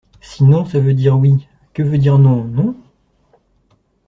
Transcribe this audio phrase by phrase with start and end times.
[0.19, 2.75] Si non ça veut dire oui, que veut dire non non?